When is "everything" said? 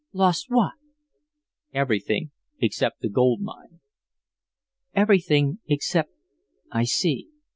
1.75-2.31, 4.95-5.59